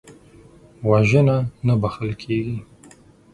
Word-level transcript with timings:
وژنه 0.89 1.37
نه 1.67 1.73
بخښل 1.81 2.11
کېږي 2.21 2.57